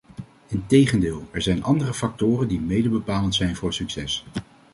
Integendeel, 0.47 1.27
er 1.31 1.41
zijn 1.41 1.63
andere 1.63 1.93
factoren 1.93 2.47
die 2.47 2.59
mede 2.61 2.89
bepalend 2.89 3.35
zijn 3.35 3.55
voor 3.55 3.73
succes. 3.73 4.25